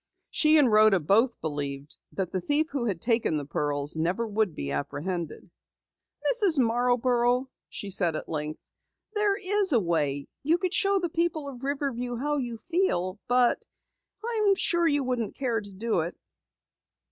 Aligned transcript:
She 0.31 0.57
and 0.57 0.71
Rhoda 0.71 0.99
both 0.99 1.39
believed 1.41 1.95
that 2.13 2.31
the 2.31 2.41
thief 2.41 2.69
who 2.71 2.85
had 2.85 2.99
taken 2.99 3.37
the 3.37 3.45
pearls 3.45 3.95
never 3.97 4.25
would 4.25 4.55
be 4.55 4.71
apprehended. 4.71 5.47
"Mrs. 6.27 6.57
Marborough," 6.59 7.51
she 7.69 7.91
said 7.91 8.15
at 8.15 8.27
length, 8.27 8.67
"there 9.13 9.37
is 9.37 9.71
a 9.71 9.79
way 9.79 10.27
you 10.41 10.57
could 10.57 10.73
show 10.73 10.97
the 10.97 11.07
people 11.09 11.47
of 11.47 11.61
Riverview 11.63 12.15
how 12.15 12.37
you 12.37 12.57
feel 12.57 13.19
but 13.27 13.63
I'm 14.25 14.55
sure 14.55 14.87
you 14.87 15.03
wouldn't 15.03 15.35
care 15.35 15.61
to 15.61 15.71
do 15.71 15.99
it." 15.99 16.17